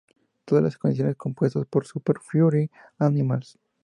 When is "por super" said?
1.67-2.15